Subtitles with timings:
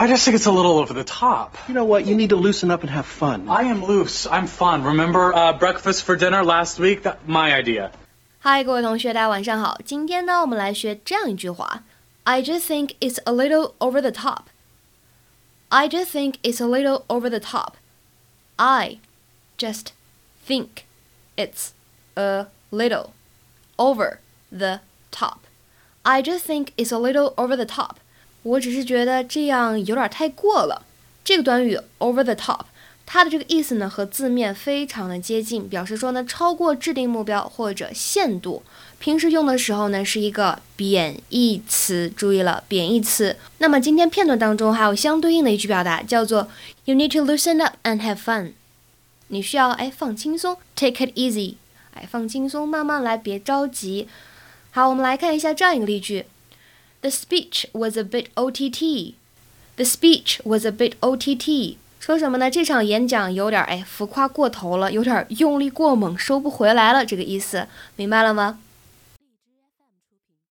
[0.00, 1.56] I just think it's a little over the top.
[1.66, 2.06] You know what?
[2.06, 3.48] You need to loosen up and have fun.
[3.48, 4.28] I am loose.
[4.28, 4.84] I'm fun.
[4.84, 7.02] Remember uh, breakfast for dinner last week?
[7.02, 7.90] That my idea.
[8.38, 9.76] 嗨，各位同学，大家晚上好。
[9.84, 11.82] 今天呢，我们来学这样一句话：
[12.22, 14.42] I just think it's a little over the top.
[15.70, 17.72] I just think it's a little over the top.
[18.54, 19.00] I
[19.58, 19.96] just
[20.46, 20.84] think
[21.36, 21.72] it's
[22.14, 23.10] a little
[23.76, 24.20] over
[24.52, 25.40] the top.
[26.04, 27.98] I just think it's a little over the top.
[28.42, 30.82] 我只是觉得这样有点太过了。
[31.24, 32.60] 这个短语 over the top，
[33.04, 38.62] 它的这个意思呢和字面非常的接近，表示说呢超过制定目标或者限度。
[38.98, 43.36] 平时用的时候呢是一个贬义词，注意了，贬义词。
[43.58, 46.48] 那么今天片段当中还有相对应的一句表达，叫做
[46.84, 48.52] You need to loosen up and have fun。
[49.28, 51.56] 你需要哎放轻松，take it easy，
[51.94, 54.08] 哎放轻松，慢慢来，别着急。
[54.70, 56.24] 好，我们来看一下这样一个例句。
[57.00, 59.14] The speech was a bit OTT.
[59.76, 61.76] The speech was a bit OTT.
[62.00, 62.50] 说什么呢？
[62.50, 68.58] 这场演讲有点哎浮夸过头了，有点用力过猛，收不回来了，这个意思，明白了吗？